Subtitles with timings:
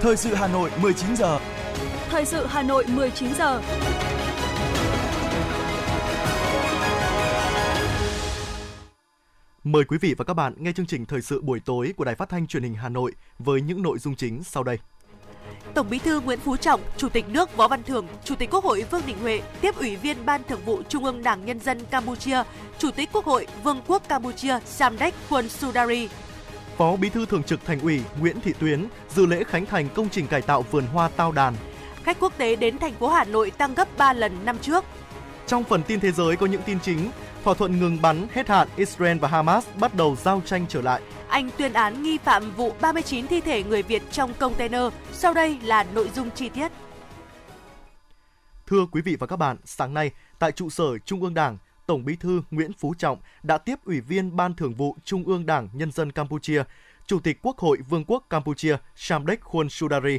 [0.00, 1.38] Thời sự Hà Nội 19 giờ.
[2.08, 3.62] Thời sự Hà Nội 19 giờ.
[9.64, 12.14] Mời quý vị và các bạn nghe chương trình thời sự buổi tối của Đài
[12.14, 14.78] Phát thanh Truyền hình Hà Nội với những nội dung chính sau đây.
[15.74, 18.64] Tổng Bí thư Nguyễn Phú Trọng, Chủ tịch nước Võ Văn Thưởng, Chủ tịch Quốc
[18.64, 21.80] hội Vương Đình Huệ tiếp Ủy viên Ban Thường vụ Trung ương Đảng Nhân dân
[21.90, 22.42] Campuchia,
[22.78, 26.08] Chủ tịch Quốc hội Vương quốc Campuchia Samdech Khuôn Sudari.
[26.78, 30.08] Phó Bí thư Thường trực Thành ủy Nguyễn Thị Tuyến dự lễ khánh thành công
[30.08, 31.54] trình cải tạo vườn hoa Tao Đàn.
[32.02, 34.84] Khách quốc tế đến thành phố Hà Nội tăng gấp 3 lần năm trước.
[35.46, 37.10] Trong phần tin thế giới có những tin chính,
[37.44, 41.02] thỏa thuận ngừng bắn hết hạn Israel và Hamas bắt đầu giao tranh trở lại.
[41.28, 44.82] Anh tuyên án nghi phạm vụ 39 thi thể người Việt trong container.
[45.12, 46.72] Sau đây là nội dung chi tiết.
[48.66, 51.58] Thưa quý vị và các bạn, sáng nay tại trụ sở Trung ương Đảng,
[51.88, 55.46] Tổng Bí thư Nguyễn Phú Trọng đã tiếp Ủy viên Ban Thường vụ Trung ương
[55.46, 56.62] Đảng Nhân dân Campuchia,
[57.06, 60.18] Chủ tịch Quốc hội Vương quốc Campuchia Samdech Khuôn Sudari.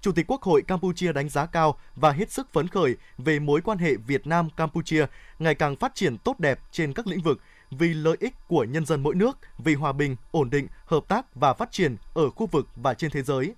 [0.00, 3.60] Chủ tịch Quốc hội Campuchia đánh giá cao và hết sức phấn khởi về mối
[3.60, 5.06] quan hệ Việt Nam Campuchia
[5.38, 8.86] ngày càng phát triển tốt đẹp trên các lĩnh vực vì lợi ích của nhân
[8.86, 12.46] dân mỗi nước, vì hòa bình, ổn định, hợp tác và phát triển ở khu
[12.46, 13.54] vực và trên thế giới.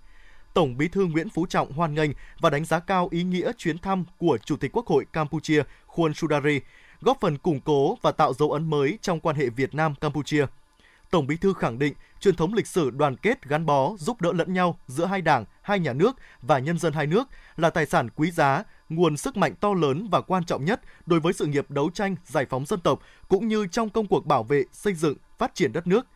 [0.55, 3.79] Tổng Bí thư Nguyễn Phú Trọng hoan nghênh và đánh giá cao ý nghĩa chuyến
[3.79, 6.61] thăm của Chủ tịch Quốc hội Campuchia Khuôn Sudari,
[7.01, 10.47] góp phần củng cố và tạo dấu ấn mới trong quan hệ Việt Nam Campuchia.
[11.11, 14.33] Tổng Bí thư khẳng định truyền thống lịch sử đoàn kết gắn bó, giúp đỡ
[14.33, 17.87] lẫn nhau giữa hai đảng, hai nhà nước và nhân dân hai nước là tài
[17.87, 21.47] sản quý giá, nguồn sức mạnh to lớn và quan trọng nhất đối với sự
[21.47, 24.95] nghiệp đấu tranh giải phóng dân tộc cũng như trong công cuộc bảo vệ, xây
[24.95, 26.07] dựng, phát triển đất nước.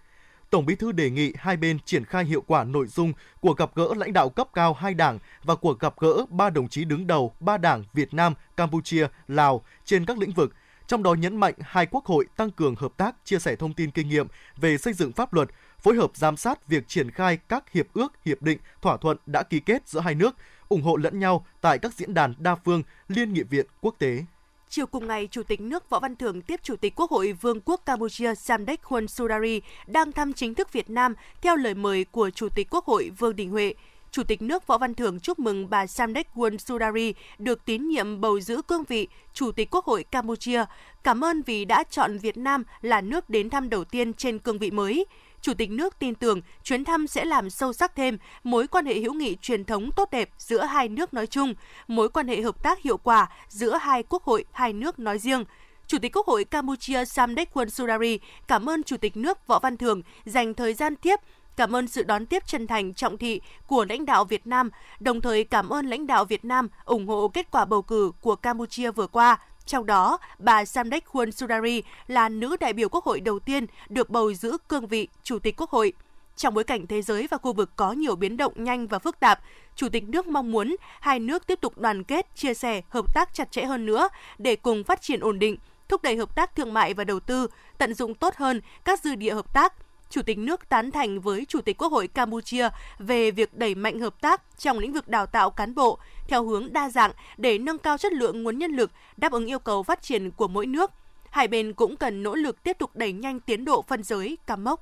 [0.50, 3.70] Tổng Bí thư đề nghị hai bên triển khai hiệu quả nội dung của gặp
[3.74, 7.06] gỡ lãnh đạo cấp cao hai đảng và cuộc gặp gỡ ba đồng chí đứng
[7.06, 10.54] đầu ba đảng Việt Nam, Campuchia, Lào trên các lĩnh vực
[10.86, 13.90] trong đó nhấn mạnh hai quốc hội tăng cường hợp tác, chia sẻ thông tin
[13.90, 17.72] kinh nghiệm về xây dựng pháp luật, phối hợp giám sát việc triển khai các
[17.72, 20.36] hiệp ước, hiệp định, thỏa thuận đã ký kết giữa hai nước,
[20.68, 24.24] ủng hộ lẫn nhau tại các diễn đàn đa phương, liên nghị viện quốc tế.
[24.68, 27.60] Chiều cùng ngày, Chủ tịch nước Võ Văn Thưởng tiếp Chủ tịch Quốc hội Vương
[27.60, 32.30] quốc Campuchia Samdech hun Sudari đang thăm chính thức Việt Nam theo lời mời của
[32.30, 33.74] Chủ tịch Quốc hội Vương Đình Huệ.
[34.14, 38.20] Chủ tịch nước Võ Văn Thưởng chúc mừng bà Samdech Won Sudari được tín nhiệm
[38.20, 40.64] bầu giữ cương vị Chủ tịch Quốc hội Campuchia.
[41.02, 44.58] Cảm ơn vì đã chọn Việt Nam là nước đến thăm đầu tiên trên cương
[44.58, 45.06] vị mới.
[45.40, 48.94] Chủ tịch nước tin tưởng chuyến thăm sẽ làm sâu sắc thêm mối quan hệ
[48.94, 51.54] hữu nghị truyền thống tốt đẹp giữa hai nước nói chung,
[51.88, 55.44] mối quan hệ hợp tác hiệu quả giữa hai quốc hội hai nước nói riêng.
[55.86, 59.76] Chủ tịch Quốc hội Campuchia Samdech Won Sudari cảm ơn Chủ tịch nước Võ Văn
[59.76, 61.20] Thưởng dành thời gian tiếp
[61.56, 64.70] cảm ơn sự đón tiếp chân thành trọng thị của lãnh đạo Việt Nam,
[65.00, 68.36] đồng thời cảm ơn lãnh đạo Việt Nam ủng hộ kết quả bầu cử của
[68.36, 69.38] Campuchia vừa qua.
[69.66, 74.10] Trong đó, bà Samdech Khuôn Sudari là nữ đại biểu Quốc hội đầu tiên được
[74.10, 75.92] bầu giữ cương vị Chủ tịch Quốc hội.
[76.36, 79.20] Trong bối cảnh thế giới và khu vực có nhiều biến động nhanh và phức
[79.20, 79.40] tạp,
[79.76, 83.34] Chủ tịch nước mong muốn hai nước tiếp tục đoàn kết, chia sẻ, hợp tác
[83.34, 85.56] chặt chẽ hơn nữa để cùng phát triển ổn định,
[85.88, 87.46] thúc đẩy hợp tác thương mại và đầu tư,
[87.78, 89.72] tận dụng tốt hơn các dư địa hợp tác,
[90.10, 94.00] Chủ tịch nước tán thành với Chủ tịch Quốc hội Campuchia về việc đẩy mạnh
[94.00, 95.98] hợp tác trong lĩnh vực đào tạo cán bộ
[96.28, 99.58] theo hướng đa dạng để nâng cao chất lượng nguồn nhân lực đáp ứng yêu
[99.58, 100.90] cầu phát triển của mỗi nước.
[101.30, 104.64] Hai bên cũng cần nỗ lực tiếp tục đẩy nhanh tiến độ phân giới, cắm
[104.64, 104.80] mốc.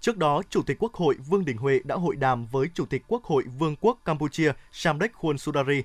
[0.00, 3.02] Trước đó, Chủ tịch Quốc hội Vương Đình Huệ đã hội đàm với Chủ tịch
[3.08, 5.82] Quốc hội Vương quốc Campuchia Samdech Khuôn Sudari,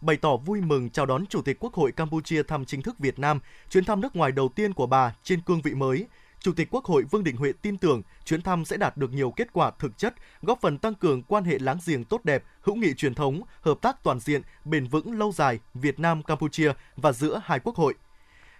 [0.00, 3.18] bày tỏ vui mừng chào đón Chủ tịch Quốc hội Campuchia thăm chính thức Việt
[3.18, 3.40] Nam,
[3.70, 6.06] chuyến thăm nước ngoài đầu tiên của bà trên cương vị mới–
[6.42, 9.30] Chủ tịch Quốc hội Vương Đình Huệ tin tưởng chuyến thăm sẽ đạt được nhiều
[9.30, 12.76] kết quả thực chất, góp phần tăng cường quan hệ láng giềng tốt đẹp, hữu
[12.76, 17.12] nghị truyền thống, hợp tác toàn diện, bền vững lâu dài Việt Nam Campuchia và
[17.12, 17.94] giữa hai quốc hội.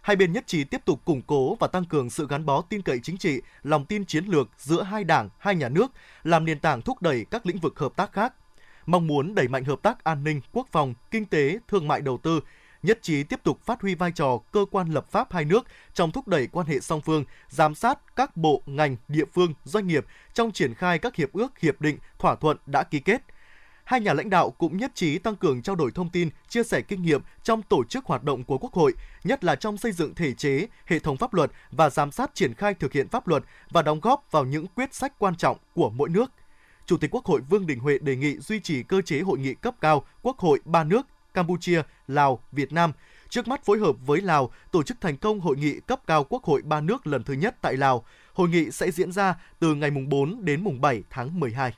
[0.03, 2.83] Hai bên nhất trí tiếp tục củng cố và tăng cường sự gắn bó tin
[2.83, 5.93] cậy chính trị, lòng tin chiến lược giữa hai đảng, hai nhà nước,
[6.23, 8.35] làm nền tảng thúc đẩy các lĩnh vực hợp tác khác.
[8.87, 12.19] Mong muốn đẩy mạnh hợp tác an ninh, quốc phòng, kinh tế, thương mại đầu
[12.19, 12.41] tư,
[12.83, 16.13] nhất trí tiếp tục phát huy vai trò cơ quan lập pháp hai nước trong
[16.13, 20.07] thúc đẩy quan hệ song phương, giám sát các bộ, ngành, địa phương, doanh nghiệp
[20.35, 23.23] trong triển khai các hiệp ước, hiệp định, thỏa thuận đã ký kết.
[23.85, 26.81] Hai nhà lãnh đạo cũng nhất trí tăng cường trao đổi thông tin, chia sẻ
[26.81, 28.93] kinh nghiệm trong tổ chức hoạt động của Quốc hội,
[29.25, 32.55] nhất là trong xây dựng thể chế, hệ thống pháp luật và giám sát triển
[32.55, 35.91] khai thực hiện pháp luật và đóng góp vào những quyết sách quan trọng của
[35.91, 36.31] mỗi nước.
[36.87, 39.55] Chủ tịch Quốc hội Vương Đình Huệ đề nghị duy trì cơ chế hội nghị
[39.55, 42.93] cấp cao Quốc hội ba nước Campuchia, Lào, Việt Nam.
[43.29, 46.45] Trước mắt phối hợp với Lào tổ chức thành công hội nghị cấp cao Quốc
[46.45, 48.05] hội ba nước lần thứ nhất tại Lào.
[48.33, 51.73] Hội nghị sẽ diễn ra từ ngày mùng 4 đến mùng 7 tháng 12.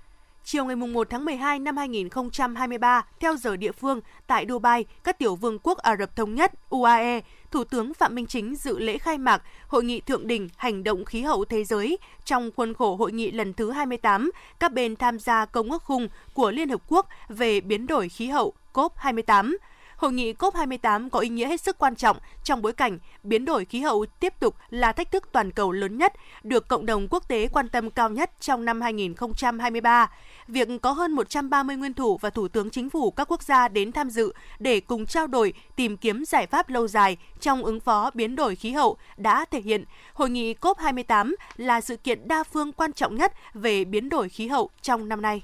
[0.44, 5.36] Chiều ngày 1 tháng 12 năm 2023, theo giờ địa phương, tại Dubai, các tiểu
[5.36, 7.20] vương quốc Ả Rập Thống Nhất UAE
[7.50, 11.04] Thủ tướng Phạm Minh Chính dự lễ khai mạc Hội nghị Thượng đỉnh Hành động
[11.04, 15.18] khí hậu thế giới trong khuôn khổ hội nghị lần thứ 28 các bên tham
[15.18, 19.56] gia Công ước khung của Liên Hợp Quốc về biến đổi khí hậu COP28
[20.02, 23.64] Hội nghị COP28 có ý nghĩa hết sức quan trọng trong bối cảnh biến đổi
[23.64, 27.28] khí hậu tiếp tục là thách thức toàn cầu lớn nhất, được cộng đồng quốc
[27.28, 30.10] tế quan tâm cao nhất trong năm 2023.
[30.48, 33.92] Việc có hơn 130 nguyên thủ và thủ tướng chính phủ các quốc gia đến
[33.92, 38.10] tham dự để cùng trao đổi, tìm kiếm giải pháp lâu dài trong ứng phó
[38.14, 39.84] biến đổi khí hậu đã thể hiện
[40.14, 44.48] hội nghị COP28 là sự kiện đa phương quan trọng nhất về biến đổi khí
[44.48, 45.42] hậu trong năm nay.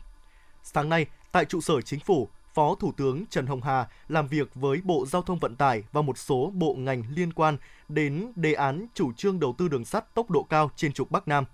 [0.62, 2.28] Sáng nay, tại trụ sở chính phủ,
[2.58, 6.02] Phó Thủ tướng Trần Hồng Hà làm việc với Bộ Giao thông Vận tải và
[6.02, 7.56] một số bộ ngành liên quan
[7.88, 11.28] đến đề án chủ trương đầu tư đường sắt tốc độ cao trên trục Bắc
[11.28, 11.44] Nam.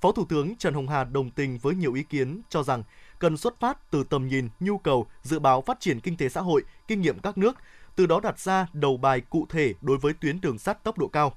[0.00, 2.82] Phó Thủ tướng Trần Hồng Hà đồng tình với nhiều ý kiến cho rằng
[3.18, 6.40] cần xuất phát từ tầm nhìn, nhu cầu, dự báo phát triển kinh tế xã
[6.40, 7.56] hội, kinh nghiệm các nước,
[7.96, 11.08] từ đó đặt ra đầu bài cụ thể đối với tuyến đường sắt tốc độ
[11.08, 11.32] cao.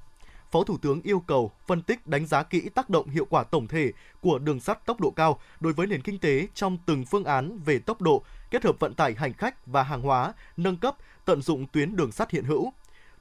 [0.52, 3.68] Phó Thủ tướng yêu cầu phân tích đánh giá kỹ tác động hiệu quả tổng
[3.68, 3.92] thể
[4.22, 7.60] của đường sắt tốc độ cao đối với nền kinh tế trong từng phương án
[7.66, 10.96] về tốc độ, kết hợp vận tải hành khách và hàng hóa, nâng cấp,
[11.26, 12.74] tận dụng tuyến đường sắt hiện hữu,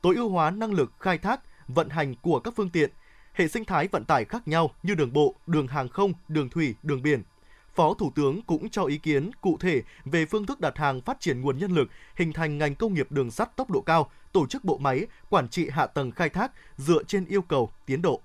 [0.02, 2.90] tối ưu hóa năng lực khai thác, vận hành của các phương tiện,
[3.32, 6.74] hệ sinh thái vận tải khác nhau như đường bộ, đường hàng không, đường thủy,
[6.82, 7.22] đường biển.
[7.74, 11.20] Phó Thủ tướng cũng cho ý kiến cụ thể về phương thức đặt hàng phát
[11.20, 14.46] triển nguồn nhân lực, hình thành ngành công nghiệp đường sắt tốc độ cao, tổ
[14.46, 18.22] chức bộ máy, quản trị hạ tầng khai thác dựa trên yêu cầu, tiến độ.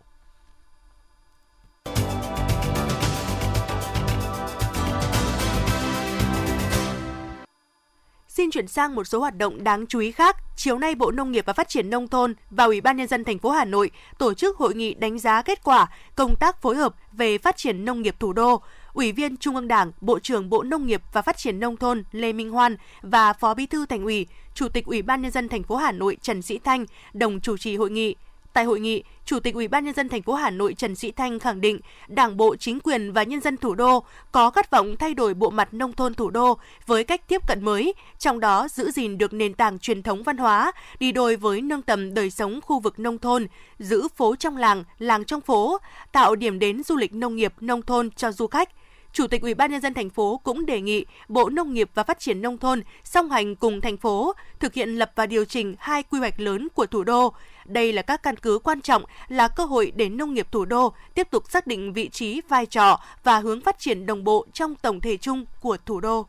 [8.38, 10.38] Xin chuyển sang một số hoạt động đáng chú ý khác.
[10.56, 13.24] Chiều nay Bộ Nông nghiệp và Phát triển nông thôn và Ủy ban nhân dân
[13.24, 16.76] thành phố Hà Nội tổ chức hội nghị đánh giá kết quả công tác phối
[16.76, 18.62] hợp về phát triển nông nghiệp thủ đô.
[18.94, 22.04] Ủy viên Trung ương Đảng, Bộ trưởng Bộ Nông nghiệp và Phát triển nông thôn
[22.12, 25.50] Lê Minh Hoan và Phó Bí thư Thành ủy, Chủ tịch Ủy ban nhân dân
[25.50, 28.16] thành phố Hà Nội Trần Sĩ Thanh đồng chủ trì hội nghị.
[28.56, 31.12] Tại hội nghị, Chủ tịch Ủy ban nhân dân thành phố Hà Nội Trần Sĩ
[31.12, 34.96] Thanh khẳng định, Đảng bộ, chính quyền và nhân dân thủ đô có khát vọng
[35.00, 38.68] thay đổi bộ mặt nông thôn thủ đô với cách tiếp cận mới, trong đó
[38.68, 42.30] giữ gìn được nền tảng truyền thống văn hóa, đi đôi với nâng tầm đời
[42.30, 43.48] sống khu vực nông thôn,
[43.80, 45.78] giữ phố trong làng, làng trong phố,
[46.12, 48.70] tạo điểm đến du lịch nông nghiệp nông thôn cho du khách–
[49.16, 52.04] Chủ tịch Ủy ban nhân dân thành phố cũng đề nghị Bộ Nông nghiệp và
[52.04, 55.76] Phát triển nông thôn song hành cùng thành phố thực hiện lập và điều chỉnh
[55.80, 57.34] hai quy hoạch lớn của thủ đô.
[57.66, 60.94] Đây là các căn cứ quan trọng, là cơ hội để nông nghiệp thủ đô
[61.14, 64.76] tiếp tục xác định vị trí, vai trò và hướng phát triển đồng bộ trong
[64.76, 66.26] tổng thể chung của thủ đô.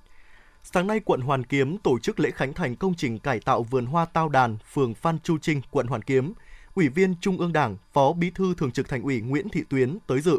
[0.63, 3.87] Sáng nay, quận Hoàn Kiếm tổ chức lễ khánh thành công trình cải tạo vườn
[3.87, 6.33] hoa Tao Đàn, phường Phan Chu Trinh, quận Hoàn Kiếm.
[6.75, 9.99] Ủy viên Trung ương Đảng, Phó Bí thư Thường trực Thành ủy Nguyễn Thị Tuyến
[10.07, 10.39] tới dự.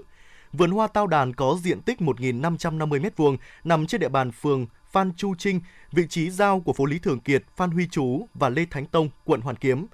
[0.53, 5.11] Vườn hoa Tao Đàn có diện tích 1.550 m2, nằm trên địa bàn phường Phan
[5.17, 5.61] Chu Trinh,
[5.91, 9.09] vị trí giao của phố Lý Thường Kiệt, Phan Huy Chú và Lê Thánh Tông,
[9.25, 9.87] quận Hoàn Kiếm.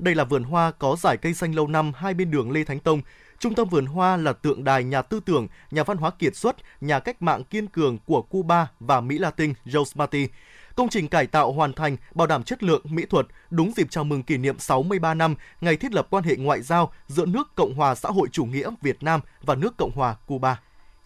[0.00, 2.78] Đây là vườn hoa có giải cây xanh lâu năm hai bên đường Lê Thánh
[2.80, 3.00] Tông.
[3.38, 6.56] Trung tâm vườn hoa là tượng đài nhà tư tưởng, nhà văn hóa kiệt xuất,
[6.80, 10.28] nhà cách mạng kiên cường của Cuba và Mỹ Latin Jose Marti.
[10.76, 14.04] Công trình cải tạo hoàn thành, bảo đảm chất lượng, mỹ thuật, đúng dịp chào
[14.04, 17.74] mừng kỷ niệm 63 năm ngày thiết lập quan hệ ngoại giao giữa nước Cộng
[17.74, 20.60] hòa xã hội chủ nghĩa Việt Nam và nước Cộng hòa Cuba.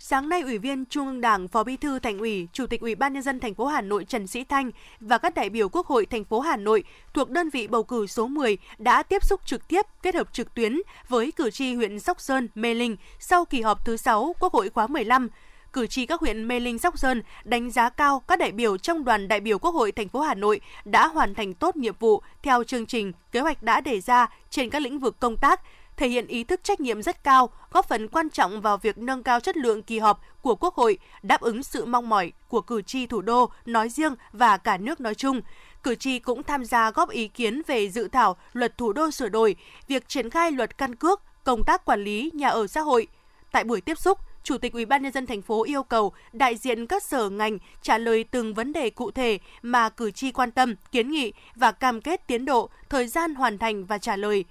[0.07, 2.95] Sáng nay, Ủy viên Trung ương Đảng, Phó Bí thư Thành ủy, Chủ tịch Ủy
[2.95, 4.71] ban nhân dân thành phố Hà Nội Trần Sĩ Thanh
[5.01, 6.85] và các đại biểu Quốc hội thành phố Hà Nội
[7.15, 10.55] thuộc đơn vị bầu cử số 10 đã tiếp xúc trực tiếp kết hợp trực
[10.55, 14.53] tuyến với cử tri huyện Sóc Sơn, Mê Linh sau kỳ họp thứ 6 Quốc
[14.53, 15.29] hội khóa 15
[15.73, 19.05] cử tri các huyện Mê Linh, Sóc Sơn đánh giá cao các đại biểu trong
[19.05, 22.23] đoàn đại biểu Quốc hội thành phố Hà Nội đã hoàn thành tốt nhiệm vụ
[22.43, 25.61] theo chương trình, kế hoạch đã đề ra trên các lĩnh vực công tác,
[25.97, 29.23] thể hiện ý thức trách nhiệm rất cao, góp phần quan trọng vào việc nâng
[29.23, 32.83] cao chất lượng kỳ họp của Quốc hội, đáp ứng sự mong mỏi của cử
[32.83, 35.41] tri thủ đô nói riêng và cả nước nói chung.
[35.83, 39.29] Cử tri cũng tham gia góp ý kiến về dự thảo luật thủ đô sửa
[39.29, 39.57] đổi,
[39.89, 43.07] việc triển khai luật căn cước, công tác quản lý nhà ở xã hội.
[43.53, 46.57] Tại buổi tiếp xúc, Chủ tịch Ủy ban nhân dân thành phố yêu cầu đại
[46.57, 50.51] diện các sở ngành trả lời từng vấn đề cụ thể mà cử tri quan
[50.51, 54.45] tâm, kiến nghị và cam kết tiến độ, thời gian hoàn thành và trả lời.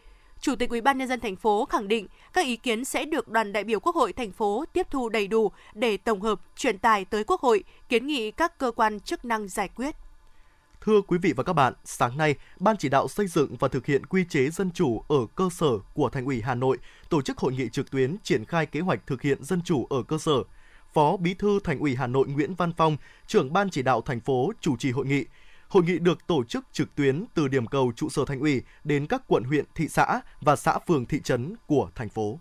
[0.43, 3.27] Chủ tịch Ủy ban nhân dân thành phố khẳng định các ý kiến sẽ được
[3.27, 6.77] đoàn đại biểu Quốc hội thành phố tiếp thu đầy đủ để tổng hợp, truyền
[6.77, 9.95] tải tới Quốc hội, kiến nghị các cơ quan chức năng giải quyết.
[10.81, 13.85] Thưa quý vị và các bạn, sáng nay, Ban chỉ đạo xây dựng và thực
[13.85, 16.77] hiện quy chế dân chủ ở cơ sở của Thành ủy Hà Nội
[17.09, 20.03] tổ chức hội nghị trực tuyến triển khai kế hoạch thực hiện dân chủ ở
[20.03, 20.43] cơ sở.
[20.93, 22.97] Phó Bí thư Thành ủy Hà Nội Nguyễn Văn Phong,
[23.27, 25.25] trưởng Ban chỉ đạo thành phố chủ trì hội nghị.
[25.73, 29.07] Hội nghị được tổ chức trực tuyến từ điểm cầu trụ sở Thành ủy đến
[29.07, 32.39] các quận huyện, thị xã và xã phường thị trấn của thành phố.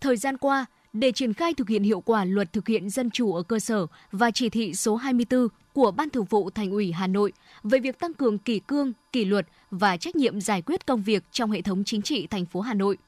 [0.00, 3.34] Thời gian qua, để triển khai thực hiện hiệu quả luật thực hiện dân chủ
[3.34, 7.06] ở cơ sở và chỉ thị số 24 của Ban Thường vụ Thành ủy Hà
[7.06, 11.02] Nội về việc tăng cường kỷ cương, kỷ luật và trách nhiệm giải quyết công
[11.02, 12.98] việc trong hệ thống chính trị thành phố Hà Nội.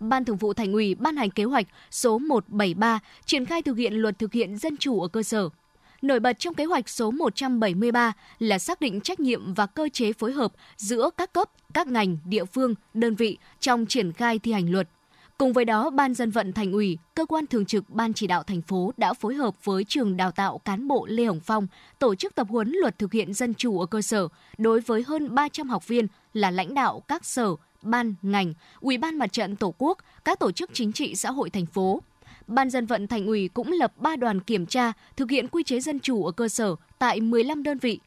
[0.00, 3.94] Ban Thường vụ Thành ủy ban hành kế hoạch số 173 triển khai thực hiện
[3.94, 5.48] luật thực hiện dân chủ ở cơ sở.
[6.04, 10.12] Nổi bật trong kế hoạch số 173 là xác định trách nhiệm và cơ chế
[10.12, 14.52] phối hợp giữa các cấp, các ngành, địa phương, đơn vị trong triển khai thi
[14.52, 14.88] hành luật.
[15.38, 18.42] Cùng với đó, Ban dân vận Thành ủy, cơ quan thường trực Ban chỉ đạo
[18.42, 21.66] thành phố đã phối hợp với trường đào tạo cán bộ Lê Hồng Phong
[21.98, 25.34] tổ chức tập huấn luật thực hiện dân chủ ở cơ sở đối với hơn
[25.34, 27.48] 300 học viên là lãnh đạo các sở,
[27.82, 31.50] ban, ngành, Ủy ban Mặt trận Tổ quốc, các tổ chức chính trị xã hội
[31.50, 32.00] thành phố.
[32.46, 35.80] Ban dân vận Thành ủy cũng lập 3 đoàn kiểm tra thực hiện quy chế
[35.80, 38.00] dân chủ ở cơ sở tại 15 đơn vị.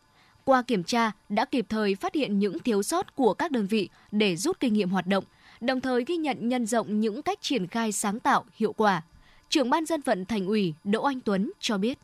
[0.44, 3.89] Qua kiểm tra đã kịp thời phát hiện những thiếu sót của các đơn vị
[4.12, 5.24] để rút kinh nghiệm hoạt động,
[5.62, 9.01] đồng thời ghi nhận nhân rộng những cách triển khai sáng tạo, hiệu quả.
[9.50, 11.98] Trưởng ban dân vận Thành ủy Đỗ Anh Tuấn cho biết.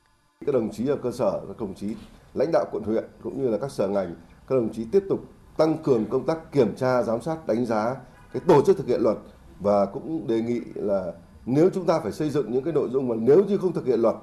[0.45, 1.87] Các đồng chí ở cơ sở, các đồng chí
[2.33, 4.15] lãnh đạo quận huyện cũng như là các sở ngành,
[4.47, 5.25] các đồng chí tiếp tục
[5.57, 7.95] tăng cường công tác kiểm tra, giám sát, đánh giá
[8.33, 9.17] cái tổ chức thực hiện luật
[9.59, 11.11] và cũng đề nghị là
[11.45, 13.85] nếu chúng ta phải xây dựng những cái nội dung mà nếu như không thực
[13.85, 14.15] hiện luật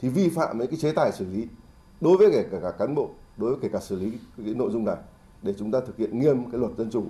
[0.00, 1.46] thì vi phạm mấy cái chế tài xử lý
[2.00, 4.12] đối với kể cả, cả cán bộ, đối với kể cả xử lý
[4.44, 4.96] cái nội dung này
[5.42, 7.06] để chúng ta thực hiện nghiêm cái luật dân chủ.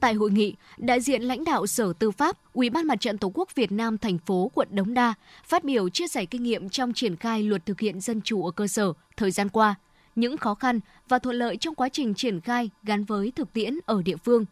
[0.00, 3.30] Tại hội nghị, đại diện lãnh đạo Sở Tư pháp, Ủy ban Mặt trận Tổ
[3.34, 6.92] quốc Việt Nam thành phố quận Đống Đa phát biểu chia sẻ kinh nghiệm trong
[6.92, 9.74] triển khai luật thực hiện dân chủ ở cơ sở thời gian qua,
[10.16, 13.78] những khó khăn và thuận lợi trong quá trình triển khai gắn với thực tiễn
[13.86, 14.44] ở địa phương.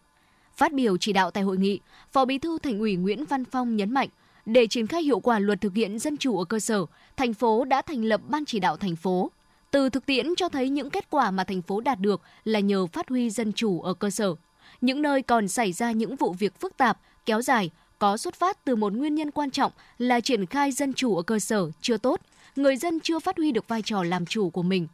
[0.58, 1.80] Phát biểu chỉ đạo tại hội nghị,
[2.12, 4.08] Phó Bí thư Thành ủy Nguyễn Văn Phong nhấn mạnh,
[4.46, 6.86] để triển khai hiệu quả luật thực hiện dân chủ ở cơ sở,
[7.16, 9.30] thành phố đã thành lập ban chỉ đạo thành phố.
[9.70, 12.86] Từ thực tiễn cho thấy những kết quả mà thành phố đạt được là nhờ
[12.86, 14.34] phát huy dân chủ ở cơ sở.
[14.80, 18.64] Những nơi còn xảy ra những vụ việc phức tạp, kéo dài, có xuất phát
[18.64, 21.96] từ một nguyên nhân quan trọng là triển khai dân chủ ở cơ sở chưa
[21.96, 22.20] tốt,
[22.56, 24.88] người dân chưa phát huy được vai trò làm chủ của mình.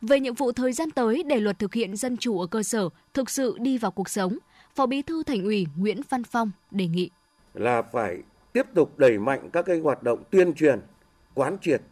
[0.00, 2.88] Về nhiệm vụ thời gian tới để luật thực hiện dân chủ ở cơ sở
[3.14, 4.38] thực sự đi vào cuộc sống,
[4.74, 7.10] Phó Bí thư Thành ủy Nguyễn Văn Phong đề nghị
[7.54, 8.22] là phải
[8.52, 10.80] tiếp tục đẩy mạnh các cái hoạt động tuyên truyền,
[11.34, 11.82] quán triệt,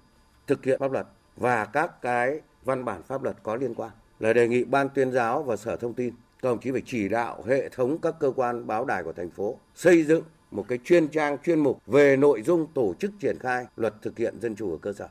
[0.46, 1.06] thực hiện pháp luật
[1.36, 3.90] và các cái văn bản pháp luật có liên quan.
[4.18, 7.08] Là đề nghị Ban tuyên giáo và Sở Thông tin các đồng chí phải chỉ
[7.08, 10.78] đạo hệ thống các cơ quan báo đài của thành phố xây dựng một cái
[10.84, 14.56] chuyên trang chuyên mục về nội dung tổ chức triển khai luật thực hiện dân
[14.56, 15.08] chủ ở cơ sở.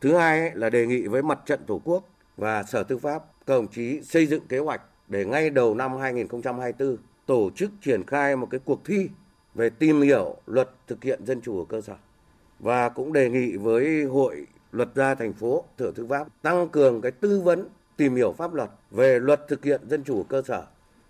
[0.00, 3.54] Thứ hai là đề nghị với mặt trận Tổ quốc và Sở Tư pháp các
[3.54, 8.36] đồng chí xây dựng kế hoạch để ngay đầu năm 2024 tổ chức triển khai
[8.36, 9.08] một cái cuộc thi
[9.54, 11.94] về tìm hiểu luật thực hiện dân chủ ở cơ sở
[12.58, 17.00] và cũng đề nghị với hội luật gia thành phố thừa tư pháp tăng cường
[17.00, 20.42] cái tư vấn tìm hiểu pháp luật về luật thực hiện dân chủ ở cơ
[20.42, 20.66] sở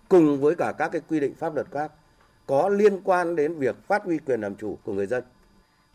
[0.09, 1.91] cùng với cả các cái quy định pháp luật khác
[2.45, 5.23] có liên quan đến việc phát huy quyền làm chủ của người dân.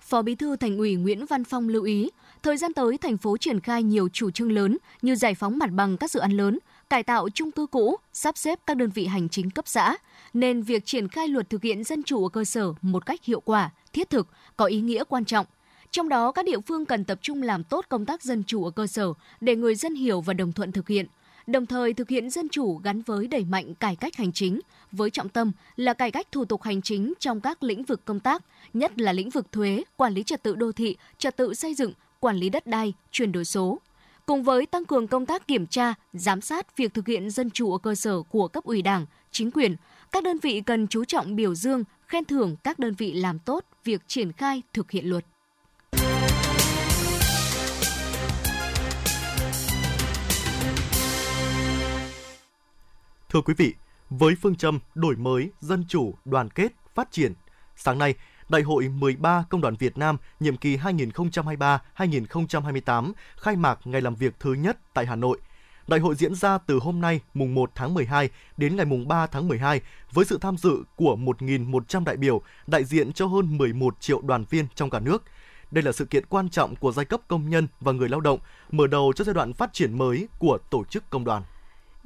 [0.01, 2.11] Phó Bí thư Thành ủy Nguyễn Văn Phong lưu ý,
[2.43, 5.71] thời gian tới thành phố triển khai nhiều chủ trương lớn như giải phóng mặt
[5.73, 6.59] bằng các dự án lớn,
[6.91, 9.97] cải tạo chung cư cũ, sắp xếp các đơn vị hành chính cấp xã,
[10.35, 13.41] nên việc triển khai luật thực hiện dân chủ ở cơ sở một cách hiệu
[13.41, 15.47] quả, thiết thực, có ý nghĩa quan trọng.
[15.91, 18.71] Trong đó, các địa phương cần tập trung làm tốt công tác dân chủ ở
[18.71, 21.07] cơ sở để người dân hiểu và đồng thuận thực hiện,
[21.47, 24.61] đồng thời thực hiện dân chủ gắn với đẩy mạnh cải cách hành chính,
[24.93, 28.21] với trọng tâm là cải cách thủ tục hành chính trong các lĩnh vực công
[28.21, 31.75] tác, nhất là lĩnh vực thuế, quản lý trật tự đô thị, trật tự xây
[31.75, 33.79] dựng, quản lý đất đai, chuyển đổi số.
[34.29, 37.73] Cùng với tăng cường công tác kiểm tra, giám sát việc thực hiện dân chủ
[37.73, 39.77] ở cơ sở của cấp ủy Đảng, chính quyền,
[40.13, 43.65] các đơn vị cần chú trọng biểu dương, khen thưởng các đơn vị làm tốt
[43.85, 45.25] việc triển khai thực hiện luật.
[53.29, 53.75] Thưa quý vị,
[54.11, 57.33] với phương châm đổi mới, dân chủ, đoàn kết, phát triển,
[57.77, 58.15] sáng nay,
[58.49, 64.35] Đại hội 13 Công đoàn Việt Nam nhiệm kỳ 2023-2028 khai mạc ngày làm việc
[64.41, 65.39] thứ nhất tại Hà Nội.
[65.87, 69.27] Đại hội diễn ra từ hôm nay mùng 1 tháng 12 đến ngày mùng 3
[69.27, 69.81] tháng 12
[70.13, 74.45] với sự tham dự của 1.100 đại biểu đại diện cho hơn 11 triệu đoàn
[74.51, 75.23] viên trong cả nước.
[75.71, 78.39] Đây là sự kiện quan trọng của giai cấp công nhân và người lao động,
[78.71, 81.43] mở đầu cho giai đoạn phát triển mới của tổ chức công đoàn.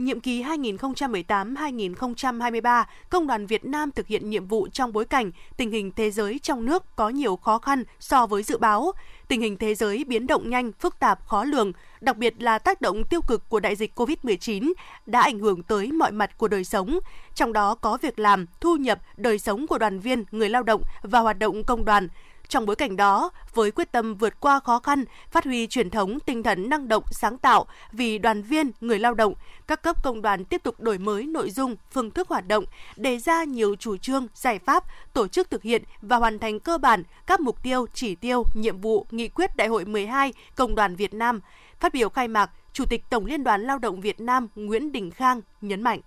[0.03, 5.71] Nhiệm kỳ 2018-2023, Công đoàn Việt Nam thực hiện nhiệm vụ trong bối cảnh tình
[5.71, 8.93] hình thế giới trong nước có nhiều khó khăn so với dự báo.
[9.29, 12.81] Tình hình thế giới biến động nhanh, phức tạp, khó lường, đặc biệt là tác
[12.81, 14.73] động tiêu cực của đại dịch COVID-19
[15.07, 16.99] đã ảnh hưởng tới mọi mặt của đời sống,
[17.35, 20.83] trong đó có việc làm, thu nhập, đời sống của đoàn viên, người lao động
[21.03, 22.09] và hoạt động công đoàn.
[22.49, 26.21] Trong bối cảnh đó, với quyết tâm vượt qua khó khăn, phát huy truyền thống
[26.21, 29.35] tinh thần năng động sáng tạo vì đoàn viên, người lao động,
[29.67, 32.65] các cấp công đoàn tiếp tục đổi mới nội dung, phương thức hoạt động,
[32.97, 36.79] đề ra nhiều chủ trương, giải pháp, tổ chức thực hiện và hoàn thành cơ
[36.79, 40.97] bản các mục tiêu, chỉ tiêu, nhiệm vụ, nghị quyết Đại hội 12 Công đoàn
[40.97, 41.41] Việt Nam.
[41.81, 45.11] Phát biểu khai mạc, Chủ tịch Tổng Liên đoàn Lao động Việt Nam Nguyễn Đình
[45.11, 46.01] Khang nhấn mạnh.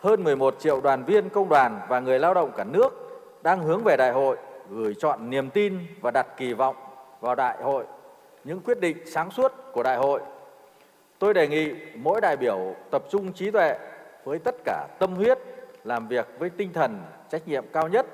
[0.00, 2.88] Hơn 11 triệu đoàn viên công đoàn và người lao động cả nước
[3.42, 4.36] đang hướng về đại hội,
[4.70, 6.76] gửi chọn niềm tin và đặt kỳ vọng
[7.20, 7.84] vào đại hội,
[8.44, 10.20] những quyết định sáng suốt của đại hội.
[11.18, 13.78] Tôi đề nghị mỗi đại biểu tập trung trí tuệ
[14.24, 15.38] với tất cả tâm huyết,
[15.84, 18.06] làm việc với tinh thần trách nhiệm cao nhất,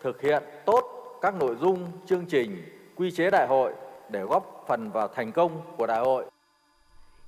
[0.00, 0.82] thực hiện tốt
[1.22, 2.62] các nội dung, chương trình,
[2.96, 3.72] quy chế đại hội
[4.08, 6.24] để góp phần vào thành công của đại hội.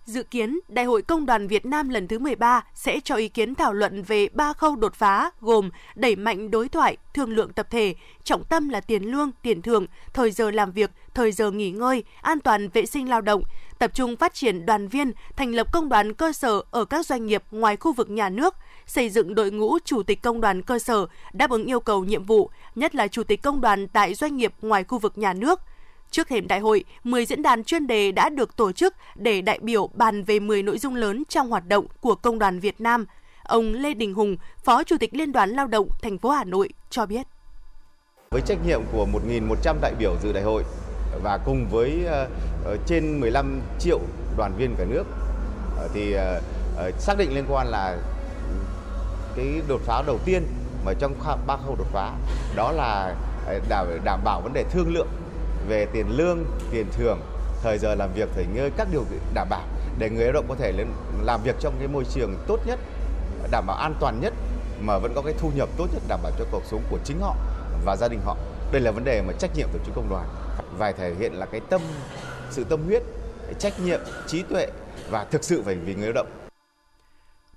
[0.08, 3.54] Dự kiến, Đại hội Công đoàn Việt Nam lần thứ 13 sẽ cho ý kiến
[3.54, 7.66] thảo luận về ba khâu đột phá gồm đẩy mạnh đối thoại, thương lượng tập
[7.70, 11.70] thể, trọng tâm là tiền lương, tiền thưởng, thời giờ làm việc, thời giờ nghỉ
[11.70, 13.42] ngơi, an toàn vệ sinh lao động,
[13.78, 17.26] tập trung phát triển đoàn viên, thành lập công đoàn cơ sở ở các doanh
[17.26, 18.54] nghiệp ngoài khu vực nhà nước,
[18.86, 22.24] xây dựng đội ngũ chủ tịch công đoàn cơ sở đáp ứng yêu cầu nhiệm
[22.24, 25.60] vụ, nhất là chủ tịch công đoàn tại doanh nghiệp ngoài khu vực nhà nước–
[26.10, 29.58] Trước thềm đại hội, 10 diễn đàn chuyên đề đã được tổ chức để đại
[29.62, 33.06] biểu bàn về 10 nội dung lớn trong hoạt động của Công đoàn Việt Nam.
[33.42, 36.68] Ông Lê Đình Hùng, Phó Chủ tịch Liên đoàn Lao động thành phố Hà Nội
[36.90, 37.26] cho biết.
[38.30, 40.62] Với trách nhiệm của 1.100 đại biểu dự đại hội
[41.22, 42.28] và cùng với ờ,
[42.64, 44.00] ờ, trên 15 triệu
[44.36, 45.04] đoàn viên cả nước
[45.76, 46.16] ờ, thì
[46.98, 47.98] xác định liên quan là
[49.36, 50.42] cái đột phá đầu tiên
[50.84, 51.14] mà trong
[51.46, 52.12] ba khâu đột phá
[52.56, 53.14] đó là
[53.68, 55.08] đảm đảm bảo vấn đề thương lượng
[55.68, 57.20] về tiền lương, tiền thưởng,
[57.62, 59.62] thời giờ làm việc, thời nghỉ các điều kiện đảm bảo
[59.98, 60.86] để người lao động có thể lên
[61.22, 62.78] làm việc trong cái môi trường tốt nhất,
[63.50, 64.34] đảm bảo an toàn nhất
[64.80, 67.20] mà vẫn có cái thu nhập tốt nhất đảm bảo cho cuộc sống của chính
[67.20, 67.36] họ
[67.84, 68.36] và gia đình họ.
[68.72, 70.28] Đây là vấn đề mà trách nhiệm tổ chức công đoàn
[70.78, 71.80] phải thể hiện là cái tâm
[72.50, 73.02] sự tâm huyết,
[73.58, 74.66] trách nhiệm, trí tuệ
[75.10, 76.26] và thực sự phải vì người lao động.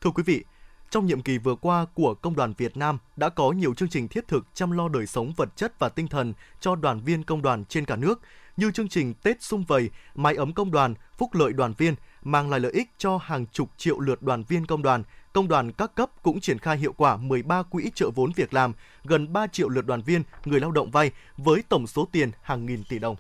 [0.01, 0.43] Thưa quý vị,
[0.91, 4.07] trong nhiệm kỳ vừa qua của Công đoàn Việt Nam đã có nhiều chương trình
[4.07, 7.41] thiết thực chăm lo đời sống vật chất và tinh thần cho đoàn viên công
[7.41, 8.21] đoàn trên cả nước,
[8.57, 12.49] như chương trình Tết Xung Vầy, Mái ấm công đoàn, Phúc lợi đoàn viên, mang
[12.49, 15.03] lại lợi ích cho hàng chục triệu lượt đoàn viên công đoàn.
[15.33, 18.73] Công đoàn các cấp cũng triển khai hiệu quả 13 quỹ trợ vốn việc làm,
[19.03, 22.65] gần 3 triệu lượt đoàn viên, người lao động vay với tổng số tiền hàng
[22.65, 23.15] nghìn tỷ đồng.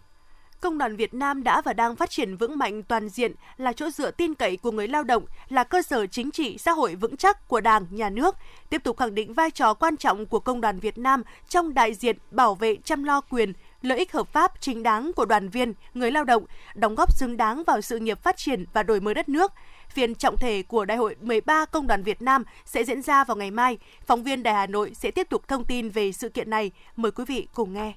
[0.61, 3.89] Công đoàn Việt Nam đã và đang phát triển vững mạnh toàn diện, là chỗ
[3.89, 7.17] dựa tin cậy của người lao động, là cơ sở chính trị xã hội vững
[7.17, 8.35] chắc của Đảng, Nhà nước,
[8.69, 11.93] tiếp tục khẳng định vai trò quan trọng của Công đoàn Việt Nam trong đại
[11.93, 15.73] diện bảo vệ chăm lo quyền, lợi ích hợp pháp chính đáng của đoàn viên,
[15.93, 16.45] người lao động,
[16.75, 19.51] đóng góp xứng đáng vào sự nghiệp phát triển và đổi mới đất nước.
[19.89, 23.37] Phiên trọng thể của Đại hội 13 Công đoàn Việt Nam sẽ diễn ra vào
[23.37, 23.77] ngày mai.
[24.05, 26.71] Phóng viên Đài Hà Nội sẽ tiếp tục thông tin về sự kiện này.
[26.95, 27.93] Mời quý vị cùng nghe.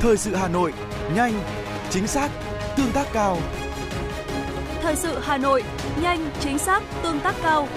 [0.00, 0.72] Thời sự Hà Nội,
[1.14, 1.32] nhanh,
[1.90, 2.30] chính xác,
[2.76, 3.38] tương tác cao.
[4.82, 5.62] Thời sự Hà Nội,
[6.02, 7.68] nhanh, chính xác, tương tác cao.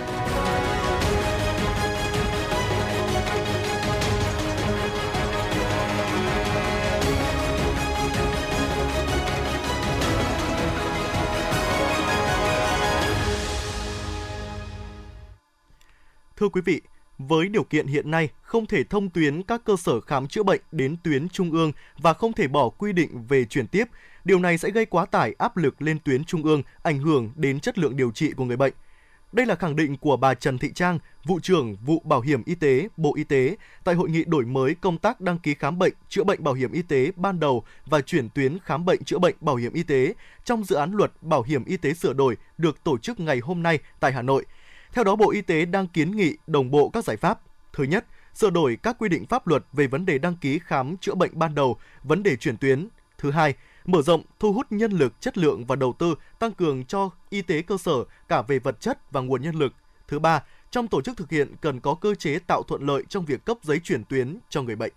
[16.35, 16.81] Thưa quý vị,
[17.17, 20.61] với điều kiện hiện nay không thể thông tuyến các cơ sở khám chữa bệnh
[20.71, 23.85] đến tuyến trung ương và không thể bỏ quy định về chuyển tiếp,
[24.23, 27.59] điều này sẽ gây quá tải áp lực lên tuyến trung ương, ảnh hưởng đến
[27.59, 28.73] chất lượng điều trị của người bệnh.
[29.31, 32.55] Đây là khẳng định của bà Trần Thị Trang, vụ trưởng vụ Bảo hiểm y
[32.55, 35.93] tế, Bộ Y tế tại hội nghị đổi mới công tác đăng ký khám bệnh,
[36.09, 39.35] chữa bệnh bảo hiểm y tế ban đầu và chuyển tuyến khám bệnh chữa bệnh
[39.39, 40.13] bảo hiểm y tế
[40.45, 43.63] trong dự án luật bảo hiểm y tế sửa đổi được tổ chức ngày hôm
[43.63, 44.45] nay tại Hà Nội–
[44.93, 47.39] theo đó, Bộ Y tế đang kiến nghị đồng bộ các giải pháp.
[47.73, 50.97] Thứ nhất, sửa đổi các quy định pháp luật về vấn đề đăng ký khám
[50.97, 52.87] chữa bệnh ban đầu, vấn đề chuyển tuyến.
[53.17, 53.53] Thứ hai,
[53.85, 57.41] mở rộng thu hút nhân lực chất lượng và đầu tư tăng cường cho y
[57.41, 57.93] tế cơ sở
[58.27, 59.73] cả về vật chất và nguồn nhân lực.
[60.07, 63.25] Thứ ba, trong tổ chức thực hiện cần có cơ chế tạo thuận lợi trong
[63.25, 64.93] việc cấp giấy chuyển tuyến cho người bệnh.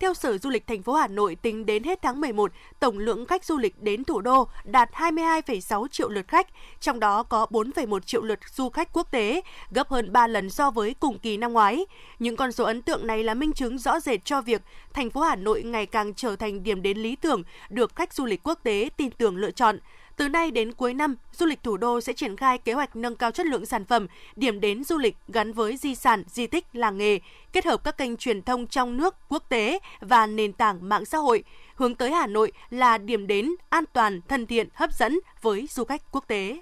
[0.00, 3.26] Theo Sở Du lịch thành phố Hà Nội, tính đến hết tháng 11, tổng lượng
[3.26, 6.46] khách du lịch đến thủ đô đạt 22,6 triệu lượt khách,
[6.80, 10.70] trong đó có 4,1 triệu lượt du khách quốc tế, gấp hơn 3 lần so
[10.70, 11.86] với cùng kỳ năm ngoái.
[12.18, 15.20] Những con số ấn tượng này là minh chứng rõ rệt cho việc thành phố
[15.20, 18.58] Hà Nội ngày càng trở thành điểm đến lý tưởng được khách du lịch quốc
[18.62, 19.78] tế tin tưởng lựa chọn.
[20.20, 23.16] Từ nay đến cuối năm, du lịch thủ đô sẽ triển khai kế hoạch nâng
[23.16, 24.06] cao chất lượng sản phẩm,
[24.36, 27.18] điểm đến du lịch gắn với di sản, di tích, làng nghề,
[27.52, 31.18] kết hợp các kênh truyền thông trong nước, quốc tế và nền tảng mạng xã
[31.18, 35.66] hội, hướng tới Hà Nội là điểm đến an toàn, thân thiện, hấp dẫn với
[35.70, 36.60] du khách quốc tế.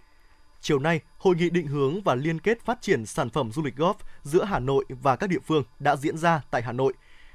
[0.61, 3.77] chiều nay, Hội nghị định hướng và liên kết phát triển sản phẩm du lịch
[3.77, 6.93] golf giữa Hà Nội và các địa phương đã diễn ra tại Hà Nội.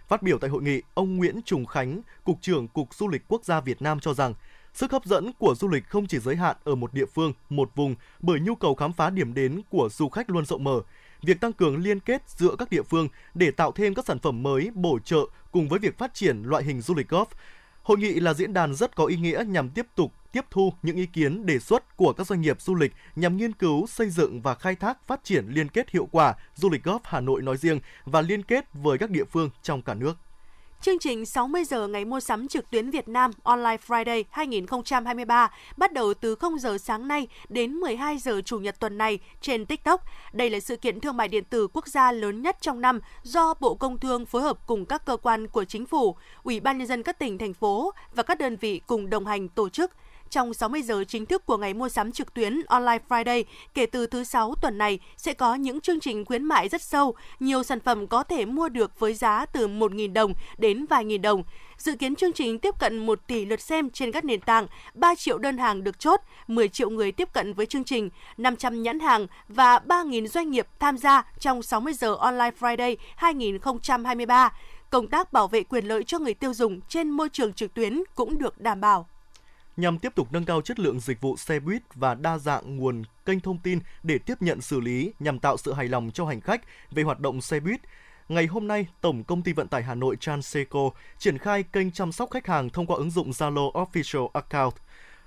[0.07, 3.45] Phát biểu tại hội nghị, ông Nguyễn Trùng Khánh, Cục trưởng Cục Du lịch Quốc
[3.45, 4.33] gia Việt Nam cho rằng,
[4.73, 7.71] sức hấp dẫn của du lịch không chỉ giới hạn ở một địa phương, một
[7.75, 10.81] vùng bởi nhu cầu khám phá điểm đến của du khách luôn rộng mở.
[11.21, 14.43] Việc tăng cường liên kết giữa các địa phương để tạo thêm các sản phẩm
[14.43, 15.19] mới bổ trợ
[15.51, 17.25] cùng với việc phát triển loại hình du lịch golf
[17.83, 20.95] Hội nghị là diễn đàn rất có ý nghĩa nhằm tiếp tục tiếp thu những
[20.95, 24.41] ý kiến đề xuất của các doanh nghiệp du lịch nhằm nghiên cứu, xây dựng
[24.41, 27.57] và khai thác phát triển liên kết hiệu quả du lịch golf Hà Nội nói
[27.57, 30.17] riêng và liên kết với các địa phương trong cả nước.
[30.83, 35.93] Chương trình 60 giờ ngày mua sắm trực tuyến Việt Nam Online Friday 2023 bắt
[35.93, 40.01] đầu từ 0 giờ sáng nay đến 12 giờ chủ nhật tuần này trên TikTok.
[40.33, 43.53] Đây là sự kiện thương mại điện tử quốc gia lớn nhất trong năm do
[43.59, 46.87] Bộ Công Thương phối hợp cùng các cơ quan của chính phủ, Ủy ban nhân
[46.87, 49.91] dân các tỉnh thành phố và các đơn vị cùng đồng hành tổ chức
[50.33, 53.43] trong 60 giờ chính thức của ngày mua sắm trực tuyến Online Friday
[53.73, 57.15] kể từ thứ sáu tuần này sẽ có những chương trình khuyến mại rất sâu,
[57.39, 61.21] nhiều sản phẩm có thể mua được với giá từ 1.000 đồng đến vài nghìn
[61.21, 61.43] đồng.
[61.77, 65.15] Dự kiến chương trình tiếp cận 1 tỷ lượt xem trên các nền tảng, 3
[65.15, 68.99] triệu đơn hàng được chốt, 10 triệu người tiếp cận với chương trình, 500 nhãn
[68.99, 74.53] hàng và 3.000 doanh nghiệp tham gia trong 60 giờ Online Friday 2023
[74.89, 78.03] công tác bảo vệ quyền lợi cho người tiêu dùng trên môi trường trực tuyến
[78.15, 79.07] cũng được đảm bảo
[79.77, 83.03] nhằm tiếp tục nâng cao chất lượng dịch vụ xe buýt và đa dạng nguồn
[83.25, 86.41] kênh thông tin để tiếp nhận xử lý nhằm tạo sự hài lòng cho hành
[86.41, 87.81] khách về hoạt động xe buýt.
[88.29, 92.11] Ngày hôm nay, Tổng công ty vận tải Hà Nội Transeco triển khai kênh chăm
[92.11, 94.73] sóc khách hàng thông qua ứng dụng Zalo Official Account.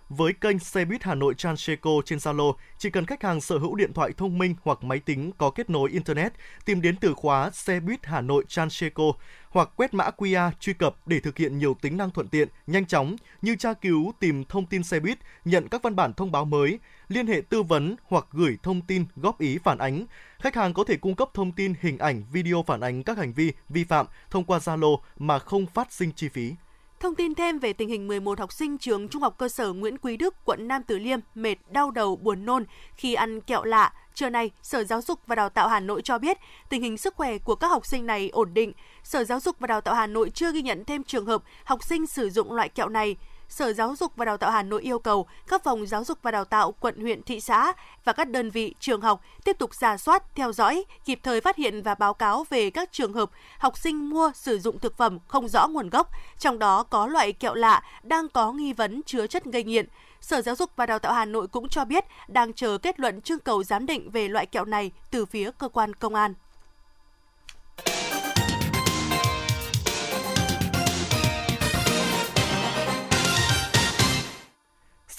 [0.09, 3.75] Với kênh xe buýt Hà Nội Transeco trên Zalo, chỉ cần khách hàng sở hữu
[3.75, 6.33] điện thoại thông minh hoặc máy tính có kết nối Internet,
[6.65, 9.05] tìm đến từ khóa xe buýt Hà Nội Transeco
[9.51, 12.87] hoặc quét mã QR truy cập để thực hiện nhiều tính năng thuận tiện, nhanh
[12.87, 16.45] chóng như tra cứu, tìm thông tin xe buýt, nhận các văn bản thông báo
[16.45, 20.07] mới, liên hệ tư vấn hoặc gửi thông tin góp ý phản ánh.
[20.39, 23.33] Khách hàng có thể cung cấp thông tin, hình ảnh, video phản ánh các hành
[23.33, 26.55] vi vi phạm thông qua Zalo mà không phát sinh chi phí.
[27.01, 29.99] Thông tin thêm về tình hình 11 học sinh trường Trung học cơ sở Nguyễn
[29.99, 32.65] Quý Đức, quận Nam Từ Liêm mệt, đau đầu, buồn nôn
[32.97, 33.93] khi ăn kẹo lạ.
[34.15, 37.15] Trưa nay, Sở Giáo dục và Đào tạo Hà Nội cho biết tình hình sức
[37.15, 38.73] khỏe của các học sinh này ổn định.
[39.03, 41.85] Sở Giáo dục và Đào tạo Hà Nội chưa ghi nhận thêm trường hợp học
[41.85, 43.17] sinh sử dụng loại kẹo này.
[43.49, 46.31] Sở Giáo dục và Đào tạo Hà Nội yêu cầu các phòng giáo dục và
[46.31, 47.73] đào tạo quận, huyện, thị xã
[48.05, 51.57] và các đơn vị trường học tiếp tục giả soát, theo dõi, kịp thời phát
[51.57, 55.19] hiện và báo cáo về các trường hợp học sinh mua sử dụng thực phẩm
[55.29, 59.27] không rõ nguồn gốc, trong đó có loại kẹo lạ đang có nghi vấn chứa
[59.27, 59.87] chất gây nghiện.
[60.21, 63.21] Sở Giáo dục và Đào tạo Hà Nội cũng cho biết đang chờ kết luận
[63.21, 66.35] trưng cầu giám định về loại kẹo này từ phía cơ quan công an.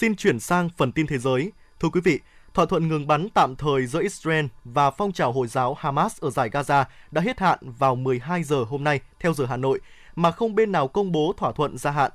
[0.00, 1.52] Xin chuyển sang phần tin thế giới.
[1.80, 2.20] Thưa quý vị,
[2.54, 6.30] thỏa thuận ngừng bắn tạm thời giữa Israel và phong trào Hồi giáo Hamas ở
[6.30, 9.80] giải Gaza đã hết hạn vào 12 giờ hôm nay theo giờ Hà Nội,
[10.16, 12.12] mà không bên nào công bố thỏa thuận gia hạn.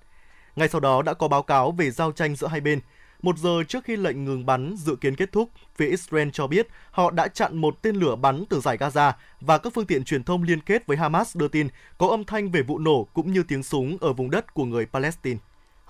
[0.56, 2.80] Ngay sau đó đã có báo cáo về giao tranh giữa hai bên.
[3.22, 6.68] Một giờ trước khi lệnh ngừng bắn dự kiến kết thúc, phía Israel cho biết
[6.92, 10.24] họ đã chặn một tên lửa bắn từ giải Gaza và các phương tiện truyền
[10.24, 11.68] thông liên kết với Hamas đưa tin
[11.98, 14.86] có âm thanh về vụ nổ cũng như tiếng súng ở vùng đất của người
[14.86, 15.40] Palestine.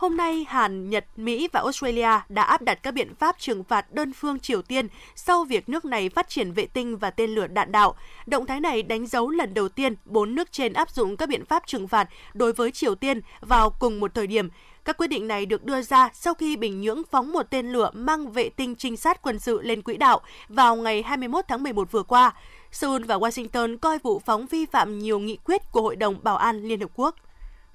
[0.03, 3.93] Hôm nay, Hàn, Nhật, Mỹ và Australia đã áp đặt các biện pháp trừng phạt
[3.93, 7.47] đơn phương Triều Tiên sau việc nước này phát triển vệ tinh và tên lửa
[7.47, 7.95] đạn đạo.
[8.25, 11.45] Động thái này đánh dấu lần đầu tiên bốn nước trên áp dụng các biện
[11.45, 14.49] pháp trừng phạt đối với Triều Tiên vào cùng một thời điểm.
[14.85, 17.91] Các quyết định này được đưa ra sau khi Bình Nhưỡng phóng một tên lửa
[17.93, 21.91] mang vệ tinh trinh sát quân sự lên quỹ đạo vào ngày 21 tháng 11
[21.91, 22.33] vừa qua.
[22.71, 26.37] Seoul và Washington coi vụ phóng vi phạm nhiều nghị quyết của Hội đồng Bảo
[26.37, 27.15] an Liên Hợp Quốc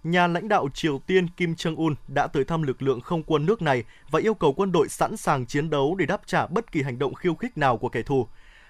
[0.04, 3.62] nhà lãnh đạo Triều Tiên Kim Jong-un đã tới thăm lực lượng không quân nước
[3.62, 6.82] này và yêu cầu quân đội sẵn sàng chiến đấu để đáp trả bất kỳ
[6.82, 8.26] hành động khiêu khích nào của kẻ thù.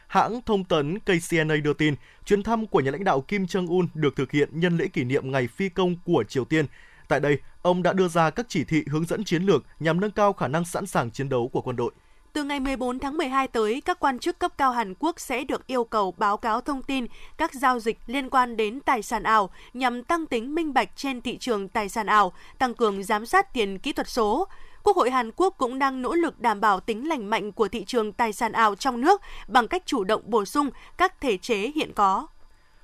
[0.06, 4.16] Hãng thông tấn KCNA đưa tin, chuyến thăm của nhà lãnh đạo Kim Jong-un được
[4.16, 6.66] thực hiện nhân lễ kỷ niệm Ngày Phi công của Triều Tiên.
[7.08, 10.10] Tại đây, ông đã đưa ra các chỉ thị hướng dẫn chiến lược nhằm nâng
[10.10, 11.92] cao khả năng sẵn sàng chiến đấu của quân đội.
[12.32, 15.66] Từ ngày 14 tháng 12 tới, các quan chức cấp cao Hàn Quốc sẽ được
[15.66, 19.50] yêu cầu báo cáo thông tin các giao dịch liên quan đến tài sản ảo
[19.74, 23.52] nhằm tăng tính minh bạch trên thị trường tài sản ảo, tăng cường giám sát
[23.52, 24.48] tiền kỹ thuật số.
[24.82, 27.84] Quốc hội Hàn Quốc cũng đang nỗ lực đảm bảo tính lành mạnh của thị
[27.84, 31.72] trường tài sản ảo trong nước bằng cách chủ động bổ sung các thể chế
[31.74, 32.26] hiện có.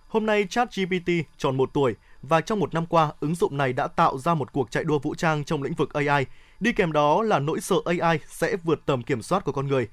[0.08, 3.86] Hôm nay ChatGPT tròn một tuổi và trong một năm qua, ứng dụng này đã
[3.86, 6.26] tạo ra một cuộc chạy đua vũ trang trong lĩnh vực AI–
[6.60, 9.88] Đi kèm đó là nỗi sợ AI sẽ vượt tầm kiểm soát của con người.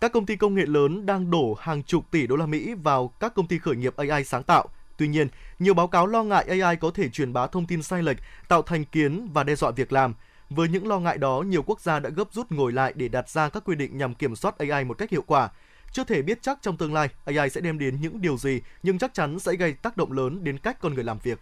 [0.00, 3.08] Các công ty công nghệ lớn đang đổ hàng chục tỷ đô la Mỹ vào
[3.08, 4.68] các công ty khởi nghiệp AI sáng tạo.
[4.96, 8.02] Tuy nhiên, nhiều báo cáo lo ngại AI có thể truyền bá thông tin sai
[8.02, 8.16] lệch,
[8.48, 10.14] tạo thành kiến và đe dọa việc làm.
[10.50, 13.28] Với những lo ngại đó, nhiều quốc gia đã gấp rút ngồi lại để đặt
[13.28, 15.48] ra các quy định nhằm kiểm soát AI một cách hiệu quả.
[15.92, 18.98] Chưa thể biết chắc trong tương lai AI sẽ đem đến những điều gì, nhưng
[18.98, 21.38] chắc chắn sẽ gây tác động lớn đến cách con người làm việc.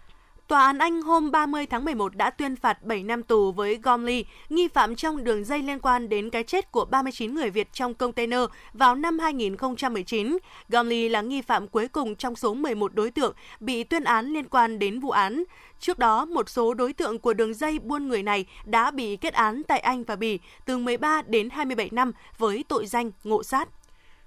[0.50, 4.24] Tòa án Anh hôm 30 tháng 11 đã tuyên phạt 7 năm tù với Gomley,
[4.48, 7.94] nghi phạm trong đường dây liên quan đến cái chết của 39 người Việt trong
[7.94, 8.40] container
[8.72, 10.38] vào năm 2019.
[10.68, 14.48] Gomley là nghi phạm cuối cùng trong số 11 đối tượng bị tuyên án liên
[14.48, 15.44] quan đến vụ án.
[15.80, 19.34] Trước đó, một số đối tượng của đường dây buôn người này đã bị kết
[19.34, 23.68] án tại Anh và Bỉ từ 13 đến 27 năm với tội danh ngộ sát.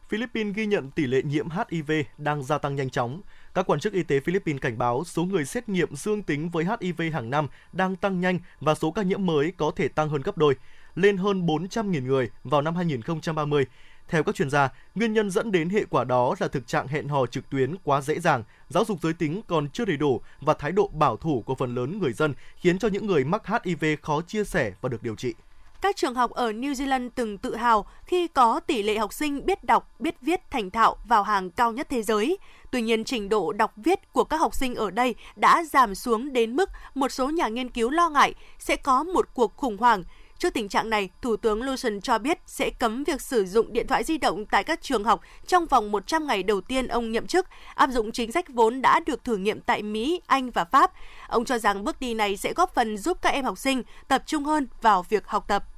[0.10, 3.22] Philippines ghi nhận tỷ lệ nhiễm HIV đang gia tăng nhanh chóng.
[3.54, 6.66] Các quan chức y tế Philippines cảnh báo số người xét nghiệm dương tính với
[6.66, 10.22] HIV hàng năm đang tăng nhanh và số ca nhiễm mới có thể tăng hơn
[10.22, 10.56] gấp đôi,
[10.96, 13.66] lên hơn 400.000 người vào năm 2030.
[14.08, 17.08] Theo các chuyên gia, nguyên nhân dẫn đến hệ quả đó là thực trạng hẹn
[17.08, 20.54] hò trực tuyến quá dễ dàng, giáo dục giới tính còn chưa đầy đủ và
[20.54, 23.86] thái độ bảo thủ của phần lớn người dân khiến cho những người mắc HIV
[24.02, 25.34] khó chia sẻ và được điều trị.
[25.82, 29.46] Các trường học ở New Zealand từng tự hào khi có tỷ lệ học sinh
[29.46, 32.38] biết đọc, biết viết thành thạo vào hàng cao nhất thế giới.
[32.74, 36.34] Tuy nhiên, trình độ đọc viết của các học sinh ở đây đã giảm xuống
[36.34, 40.04] đến mức một số nhà nghiên cứu lo ngại sẽ có một cuộc khủng hoảng.
[40.38, 43.88] Trước tình trạng này, Thủ tướng Lucian cho biết sẽ cấm việc sử dụng điện
[43.88, 47.28] thoại di động tại các trường học trong vòng 100 ngày đầu tiên ông nhậm
[47.28, 50.92] chức, áp dụng chính sách vốn đã được thử nghiệm tại Mỹ, Anh và Pháp.
[51.28, 54.24] Ông cho rằng bước đi này sẽ góp phần giúp các em học sinh tập
[54.26, 55.73] trung hơn vào việc học tập.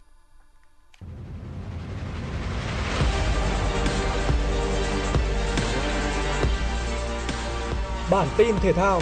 [8.11, 9.01] Bản tin thể thao.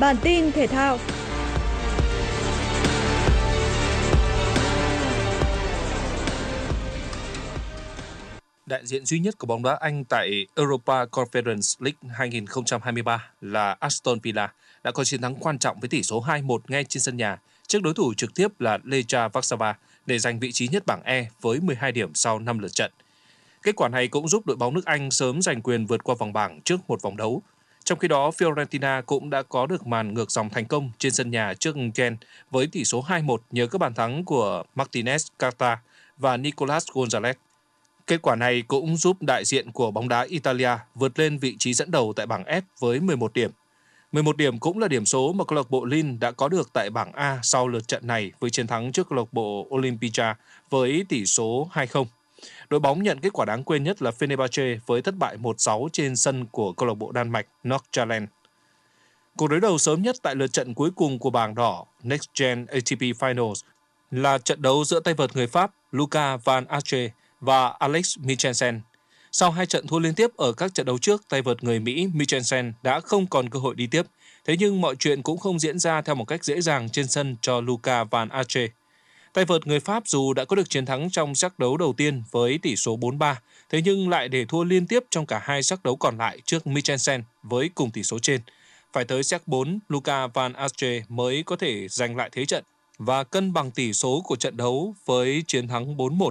[0.00, 0.98] Bản tin thể thao.
[8.66, 14.18] Đại diện duy nhất của bóng đá Anh tại Europa Conference League 2023 là Aston
[14.22, 14.52] Villa
[14.84, 17.82] đã có chiến thắng quan trọng với tỷ số 2-1 ngay trên sân nhà trước
[17.82, 19.74] đối thủ trực tiếp là Legia Warsaw
[20.06, 22.92] để giành vị trí nhất bảng E với 12 điểm sau 5 lượt trận.
[23.62, 26.32] Kết quả này cũng giúp đội bóng nước Anh sớm giành quyền vượt qua vòng
[26.32, 27.42] bảng trước một vòng đấu
[27.84, 31.30] trong khi đó, Fiorentina cũng đã có được màn ngược dòng thành công trên sân
[31.30, 32.16] nhà trước Gen
[32.50, 35.80] với tỷ số 2-1 nhờ các bàn thắng của Martinez Carta
[36.16, 37.34] và Nicolas Gonzalez.
[38.06, 41.74] Kết quả này cũng giúp đại diện của bóng đá Italia vượt lên vị trí
[41.74, 43.50] dẫn đầu tại bảng F với 11 điểm.
[44.12, 46.90] 11 điểm cũng là điểm số mà câu lạc bộ Lin đã có được tại
[46.90, 50.34] bảng A sau lượt trận này với chiến thắng trước câu lạc bộ Olympia
[50.70, 52.04] với tỷ số 2-0.
[52.70, 56.16] Đội bóng nhận kết quả đáng quên nhất là Fenerbahce với thất bại 1-6 trên
[56.16, 58.26] sân của câu lạc bộ Đan Mạch Nordjylland.
[59.36, 62.66] Cuộc đối đầu sớm nhất tại lượt trận cuối cùng của bảng đỏ Next Gen
[62.66, 63.54] ATP Finals
[64.10, 67.08] là trận đấu giữa tay vợt người Pháp Luca Van Arche
[67.40, 68.80] và Alex Michelsen.
[69.32, 72.08] Sau hai trận thua liên tiếp ở các trận đấu trước, tay vợt người Mỹ
[72.14, 74.02] Michelsen đã không còn cơ hội đi tiếp.
[74.44, 77.36] Thế nhưng mọi chuyện cũng không diễn ra theo một cách dễ dàng trên sân
[77.40, 78.68] cho Luca Van Arche.
[79.32, 82.22] Tay vợt người Pháp dù đã có được chiến thắng trong sắc đấu đầu tiên
[82.30, 83.34] với tỷ số 4-3,
[83.70, 86.66] thế nhưng lại để thua liên tiếp trong cả hai sắc đấu còn lại trước
[86.66, 88.40] Michelsen với cùng tỷ số trên.
[88.92, 92.64] Phải tới set 4, Luca Van Astre mới có thể giành lại thế trận
[92.98, 96.30] và cân bằng tỷ số của trận đấu với chiến thắng 4-1.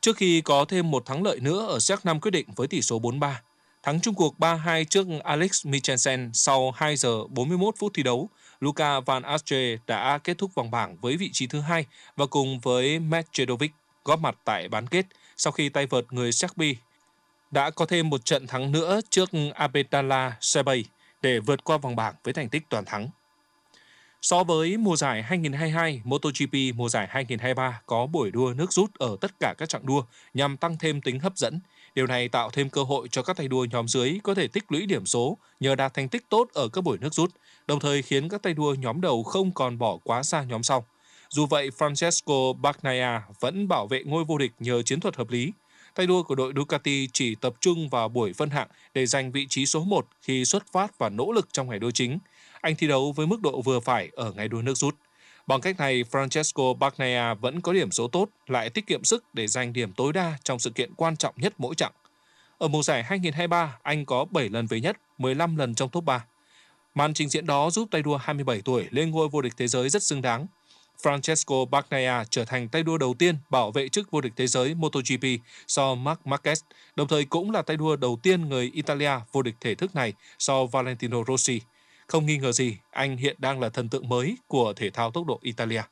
[0.00, 2.82] Trước khi có thêm một thắng lợi nữa ở set 5 quyết định với tỷ
[2.82, 3.32] số 4-3.
[3.82, 8.28] Thắng chung cuộc 3-2 trước Alex Michelsen sau 2 giờ 41 phút thi đấu,
[8.62, 12.60] Luka Van Astre đã kết thúc vòng bảng với vị trí thứ hai và cùng
[12.60, 13.62] với Medvedev
[14.04, 16.74] góp mặt tại bán kết sau khi tay vợt người Serbia
[17.50, 20.84] đã có thêm một trận thắng nữa trước Abedala Sebay
[21.22, 23.08] để vượt qua vòng bảng với thành tích toàn thắng.
[24.22, 29.16] So với mùa giải 2022, MotoGP mùa giải 2023 có buổi đua nước rút ở
[29.20, 31.60] tất cả các chặng đua nhằm tăng thêm tính hấp dẫn.
[31.94, 34.72] Điều này tạo thêm cơ hội cho các tay đua nhóm dưới có thể tích
[34.72, 37.30] lũy điểm số nhờ đạt thành tích tốt ở các buổi nước rút,
[37.66, 40.84] đồng thời khiến các tay đua nhóm đầu không còn bỏ quá xa nhóm sau.
[41.28, 45.52] Dù vậy, Francesco Bagnaia vẫn bảo vệ ngôi vô địch nhờ chiến thuật hợp lý.
[45.94, 49.46] Tay đua của đội Ducati chỉ tập trung vào buổi phân hạng để giành vị
[49.48, 52.18] trí số 1 khi xuất phát và nỗ lực trong ngày đua chính.
[52.60, 54.94] Anh thi đấu với mức độ vừa phải ở ngày đua nước rút.
[55.46, 59.46] Bằng cách này, Francesco Bagnaia vẫn có điểm số tốt, lại tiết kiệm sức để
[59.46, 61.92] giành điểm tối đa trong sự kiện quan trọng nhất mỗi chặng.
[62.58, 66.24] Ở mùa giải 2023, anh có 7 lần về nhất, 15 lần trong top 3.
[66.94, 69.88] Màn trình diễn đó giúp tay đua 27 tuổi lên ngôi vô địch thế giới
[69.88, 70.46] rất xứng đáng.
[71.02, 74.74] Francesco Bagnaia trở thành tay đua đầu tiên bảo vệ chức vô địch thế giới
[74.74, 75.24] MotoGP
[75.66, 76.56] sau Marc Marquez,
[76.96, 80.12] đồng thời cũng là tay đua đầu tiên người Italia vô địch thể thức này
[80.38, 81.60] sau Valentino Rossi.
[82.12, 85.26] Không nghi ngờ gì, anh hiện đang là thần tượng mới của thể thao tốc
[85.26, 85.82] độ Italia.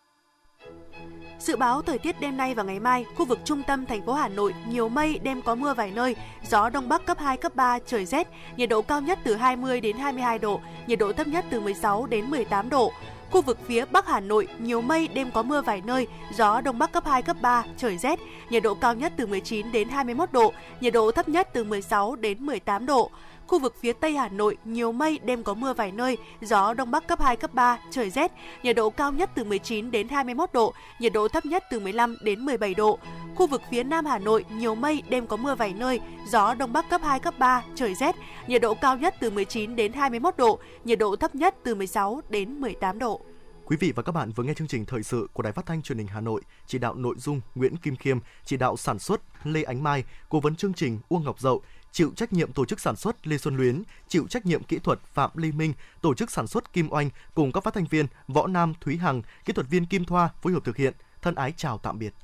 [1.39, 4.13] Dự báo thời tiết đêm nay và ngày mai, khu vực trung tâm thành phố
[4.13, 6.17] Hà Nội nhiều mây, đêm có mưa vài nơi,
[6.49, 9.81] gió đông bắc cấp 2 cấp 3, trời rét, nhiệt độ cao nhất từ 20
[9.81, 12.93] đến 22 độ, nhiệt độ thấp nhất từ 16 đến 18 độ.
[13.31, 16.79] Khu vực phía Bắc Hà Nội nhiều mây, đêm có mưa vài nơi, gió đông
[16.79, 18.19] bắc cấp 2 cấp 3, trời rét,
[18.51, 22.17] nhiệt độ cao nhất từ 19 đến 21 độ, nhiệt độ thấp nhất từ 16
[22.17, 23.11] đến 18 độ.
[23.51, 26.91] Khu vực phía Tây Hà Nội nhiều mây, đêm có mưa vài nơi, gió đông
[26.91, 28.33] bắc cấp 2 cấp 3, trời rét,
[28.63, 32.17] nhiệt độ cao nhất từ 19 đến 21 độ, nhiệt độ thấp nhất từ 15
[32.23, 32.99] đến 17 độ.
[33.35, 36.73] Khu vực phía Nam Hà Nội nhiều mây, đêm có mưa vài nơi, gió đông
[36.73, 40.37] bắc cấp 2 cấp 3, trời rét, nhiệt độ cao nhất từ 19 đến 21
[40.37, 43.21] độ, nhiệt độ thấp nhất từ 16 đến 18 độ.
[43.65, 45.83] Quý vị và các bạn vừa nghe chương trình thời sự của Đài Phát thanh
[45.83, 49.21] Truyền hình Hà Nội, chỉ đạo nội dung Nguyễn Kim Khiêm, chỉ đạo sản xuất
[49.45, 52.81] Lê Ánh Mai, cố vấn chương trình Uông Ngọc Dậu, chịu trách nhiệm tổ chức
[52.81, 56.31] sản xuất Lê Xuân Luyến, chịu trách nhiệm kỹ thuật Phạm Lê Minh, tổ chức
[56.31, 59.69] sản xuất Kim Oanh cùng các phát thanh viên Võ Nam, Thúy Hằng, kỹ thuật
[59.69, 60.95] viên Kim Thoa phối hợp thực hiện.
[61.23, 62.15] Thân ái chào tạm biệt.